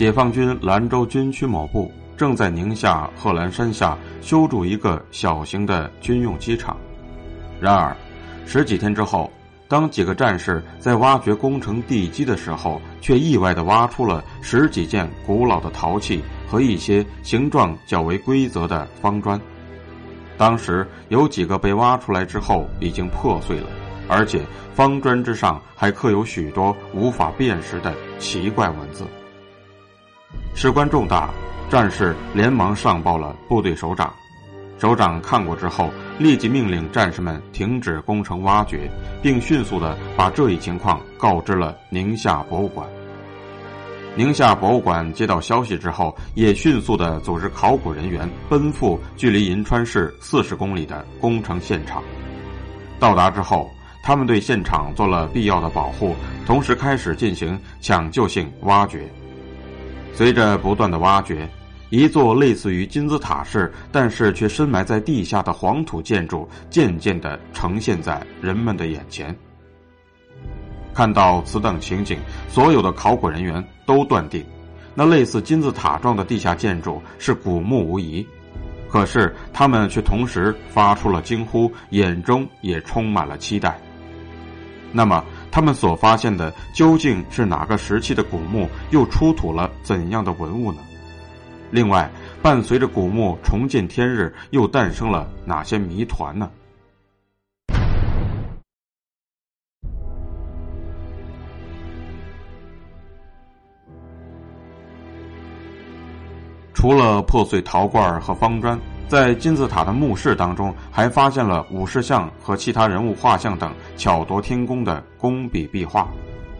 [0.00, 6.74] 解放军兰州军区某部正在宁夏贺兰山下修筑一个小型的军用机场。
[7.60, 7.94] 然而，
[8.46, 9.30] 十几天之后，
[9.68, 19.38] 当几个战士在挖掘工程地基的时候，却意外地挖出了十几件古老的陶器和一些形状较为规则的方砖。
[20.38, 23.66] 当时有几个被挖出来之后已经破碎了，
[24.08, 24.40] 而且
[24.72, 29.04] 方砖之上还刻有许多无法辨识的奇怪文字。
[30.54, 31.30] 事关重大，
[31.70, 34.12] 战士连忙上报了部队首长。
[34.78, 38.90] 首长看过之后，立即命令战士们停止工程挖掘，
[39.22, 42.86] 并迅速的把这一情况告知了宁夏博物馆。
[44.16, 52.02] 宁夏博物馆接到消息之后，也迅速的组织考古人员奔赴距离银川市四十公里的工程现场。
[52.98, 53.70] 到达之后，
[54.02, 56.14] 他们对现场做了必要的保护，
[56.44, 59.10] 同时开始进行抢救性挖掘。
[60.12, 61.48] 随着不断的挖掘，
[61.88, 69.34] 一座类似于金字塔式，但是却深埋在地下的黄土建筑渐渐的呈现在人们的眼前。
[70.92, 72.18] 看到此等情景，
[72.48, 74.44] 所有的考古人员都断定，
[74.94, 78.26] 那类似金字塔状的地下建筑是古墓无疑。
[78.88, 83.80] 可是他们却同时发出了惊呼，眼中也充满了期待。
[84.92, 85.24] 那么？
[85.52, 88.68] 他们所发现的究竟是哪个时期的古墓？
[88.90, 90.78] 又出土了怎样的文物呢？
[91.70, 96.50] 另外，伴随着古墓重见天日，又诞生了哪些谜团呢？
[106.72, 108.80] 除了破碎陶罐和方砖。
[109.10, 116.08] 在金字塔的墓室当中，还发现了武士像和其他人物画像等巧夺天工的工笔壁画，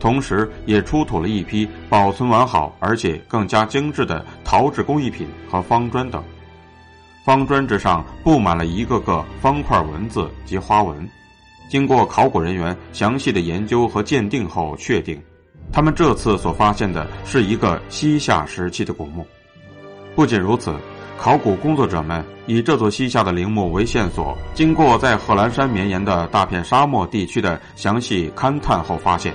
[0.00, 6.20] 同时也出土了一批保存完好而且更加精致的陶制工艺品和方砖等。
[7.24, 11.08] 方砖之上布满了一个个方块文字及花纹。
[11.70, 15.16] 经过考古人员详细的研究和鉴定后，确定，
[15.70, 19.24] 他们这次所发现的是一个西夏时期的古墓。
[20.16, 20.74] 不仅如此。
[21.18, 29.32] 考古工作者们以这座西夏的陵墓为线索，经过在贺兰山绵延的大片沙漠地区的详细勘探后，发现，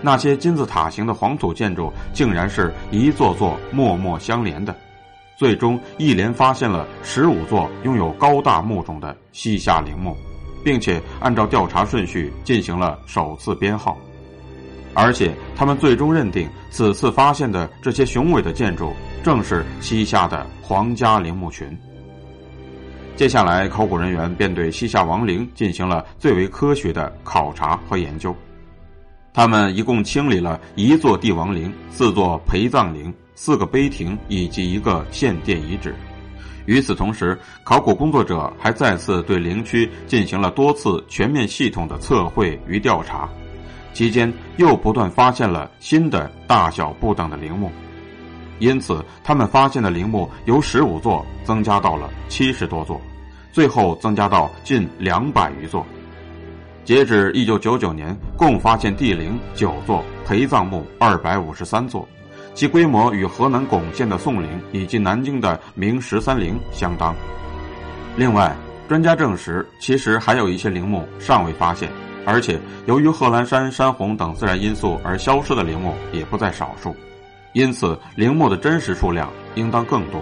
[0.00, 4.72] 那些金字塔形的黄土建筑竟然是一座座默默相连的，
[5.36, 10.16] 最终一连发现了十五座拥有高大墓种的西夏陵墓，
[10.64, 13.98] 并且按照调查顺序进行了首次编号。
[14.98, 21.76] 而且，他们最终认定此次发现的这些雄伟的建筑正是西夏的皇家陵墓群。
[23.14, 28.34] 接下来，考古人员便对西夏王陵进行了最为科学的考察和研究。
[29.34, 35.94] 他们一共清理了一座帝王陵、四座陪葬陵、四个碑亭以及一个献殿遗址。
[36.64, 43.28] 与此同时，考古工作者还再次对陵区进行了多次全面系统的测绘与调查。
[43.96, 47.72] 期间又不断发现了新的大小不等的陵墓，
[48.58, 53.00] 因此他们发现的陵墓由十五座增加到了七十多座，
[53.52, 55.82] 最后增加到近两百余座。
[56.84, 62.06] 截止一九九九年，共发现帝陵九座，陪葬墓二百五十三座，
[62.52, 67.16] 其规模与河南巩县的宋陵以及南京的明十三陵相当。
[68.14, 68.54] 另外，
[68.90, 71.90] 专家证实，其实还有一些陵墓尚未发现。
[72.26, 76.94] 而且，由于贺兰山山洪等自然因素而消失的陵墓也不在少数，
[77.52, 80.20] 因此陵墓的真实数量应当更多。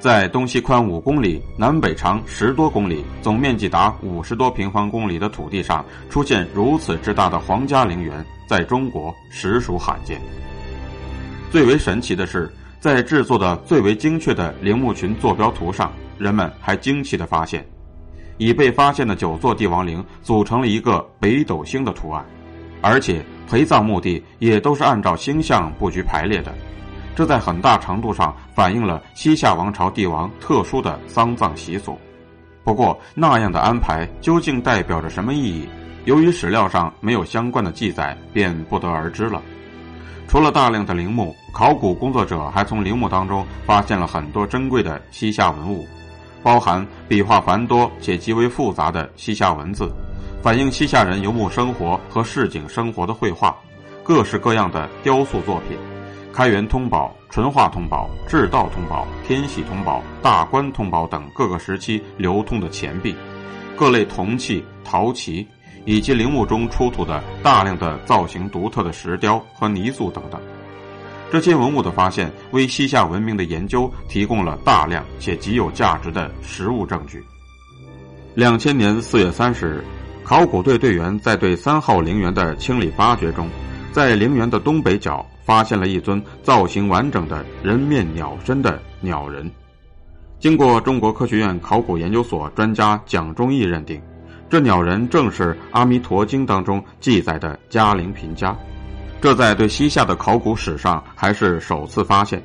[0.00, 10.20] 在东西宽五公里、南北长十多公里、总面积达五十多平方公里的土地上出现如此之大的皇家陵园，在中国实属罕见。
[11.52, 12.50] 最为神奇的是，
[12.80, 17.64] 在制作的最为精确的陵墓群坐标图上，人们还惊奇地发现。
[18.40, 22.24] 已被发现的九座帝王陵组成了一个北斗星的图案，
[22.80, 26.50] 而且陪葬墓地也都是按照星象布局排列的，
[27.14, 31.98] 这在很大程度上反映了西夏王朝帝王特殊的丧葬习俗。
[32.64, 35.68] 不过，那样的安排究竟代表着什么意义？
[36.06, 39.42] 由于史料上没有相关的记载，便不得而知了。
[40.26, 45.86] 除了大量的陵墓，考古工作者还从陵墓当中发现了很多珍贵的西夏文物，
[46.42, 49.90] 包含笔画繁多且极为复杂的西夏文字，
[50.42, 53.56] 反映西夏人游牧生活和市井生活的绘画，
[54.02, 55.76] 各式各样的雕塑作品，
[56.32, 63.14] 开元通宝、淳化通宝、至道通宝、天禧通宝、大观通宝等各个时期流通的钱币，
[63.76, 65.46] 各类铜器、陶器。
[65.86, 70.38] 以及陵墓中出土的大量的造型独特的石雕和泥塑等等，
[71.30, 77.24] 这些文物的发现为西夏文明的研究提供了大量且极有价值的实物证据。
[78.34, 79.84] 两千年四月三十日，
[80.24, 83.48] 考古队队员在对三号陵园的清理发掘中，
[83.92, 89.50] 在陵园的东北角发现了一尊造型完整的人面鸟身的鸟人。
[90.38, 94.00] 经过中国科学院考古研究所专家蒋忠义认定。
[94.48, 98.56] 这鸟人正是《阿弥陀经》当中记载的嘉陵频伽，
[99.20, 102.42] 这在对西夏的考古史上还是首次发现。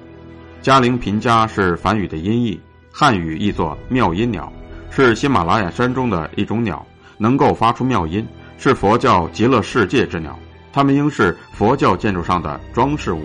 [0.61, 2.59] 嘉陵频伽是梵语的音译，
[2.91, 4.51] 汉语译作妙音鸟，
[4.89, 6.85] 是喜马拉雅山中的一种鸟，
[7.17, 8.27] 能够发出妙音，
[8.57, 10.37] 是佛教极乐世界之鸟。
[10.73, 13.23] 它们应是佛教建筑上的装饰物。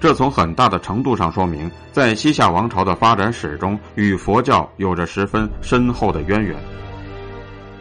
[0.00, 6.56] 这从很大的程度上说明，在西夏王朝的发展史中，与佛教有着十分深厚的渊源。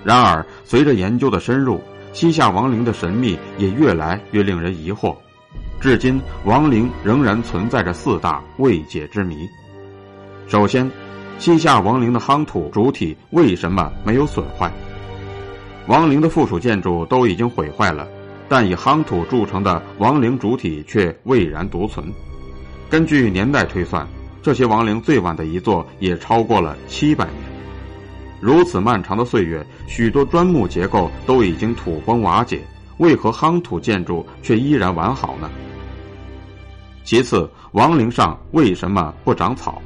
[0.03, 1.81] 然而，随着研究的深入，
[2.13, 5.15] 西夏王陵的神秘也越来越令人疑惑。
[5.79, 9.47] 至今，王陵仍然存在着四大未解之谜。
[10.47, 10.89] 首先，
[11.39, 14.71] 西夏王陵的夯土主体为什么没有损坏？
[15.87, 18.07] 王陵的附属建筑都已经毁坏了，
[18.47, 22.05] 但以夯土铸成的王陵主体却巍然独存。
[22.89, 24.07] 根据年代推算，
[24.43, 27.50] 这些王陵最晚的一座也超过了七百年。
[28.41, 32.59] 如此漫长的岁月，许多砖木结构都已经土崩瓦解，
[32.97, 35.49] 为何夯土建筑却依然完好呢？
[37.03, 39.79] 其次，王陵上为什么不长草？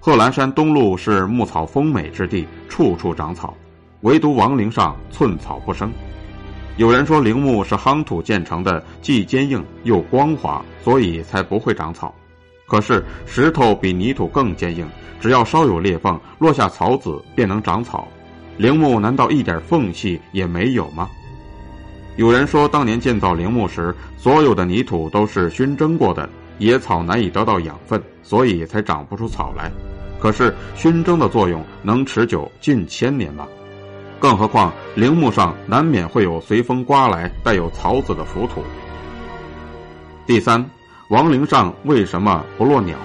[0.00, 3.56] 贺兰山东麓是牧草丰美之地，处处长草，
[4.00, 5.92] 唯独王陵上寸草不生。
[6.78, 12.12] 有人说陵墓是夯土建成的，既坚硬又光滑，所以才不会长草。
[12.72, 14.88] 可是石头比泥土更坚硬，
[15.20, 18.08] 只要稍有裂缝，落下草籽便能长草。
[18.56, 21.06] 陵墓难道一点缝隙也没有吗？
[22.16, 26.26] 有人说，当年建造陵墓时，所有的泥土都是熏蒸过的，
[26.56, 29.70] 野草难以得到养分，所以才长不出草来。
[30.18, 33.46] 可是熏蒸的作用能持久近千年吗？
[34.18, 38.64] 更何况陵墓上难免会有随风刮来带有草籽的浮土。
[40.26, 40.66] 第三。
[41.12, 42.96] 王陵上为什么不落鸟？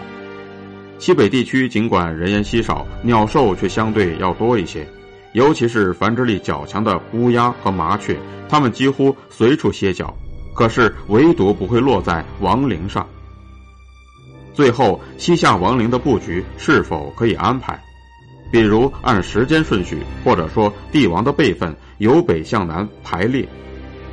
[0.98, 4.88] 西北地区尽管人烟稀少，鸟兽却相对要多一些，
[5.34, 8.18] 尤其是繁殖力较强的乌鸦和麻雀，
[8.48, 10.16] 它们几乎随处歇脚。
[10.56, 13.06] 可是唯独不会落在王陵上。
[14.54, 17.78] 最后，西夏王陵的布局是否可以安排？
[18.54, 23.46] 比如按时间顺序，或者说帝王的辈分由北向南排列。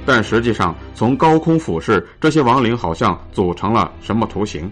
[0.07, 4.71] 但实际上，从高空俯视，这些王陵好像组成了什么图形？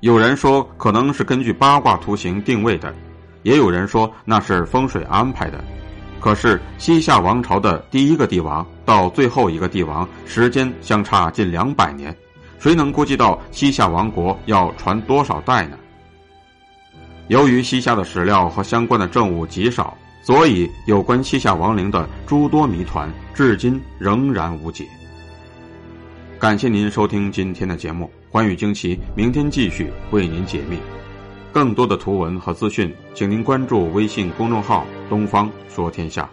[0.00, 2.94] 有人说可能是根据八卦图形定位的，
[3.42, 5.62] 也有人说那是风水安排的。
[6.20, 12.16] 可是西夏王朝的第一个帝王到最后一个帝王，时间相差近两百年，
[12.58, 15.76] 谁能估计到西夏王国要传多少代呢？
[17.28, 19.96] 由于西夏的史料和相关的证物极少。
[20.22, 24.86] 所以，有关西夏亡灵的诸多谜团，至今仍然无解。
[26.38, 30.78] 感谢您收听今天的节目，欢宇惊奇，明天继续为您解密。
[31.52, 36.30] 更多的图文和资讯，请您关注微信公众号“东方说天下”。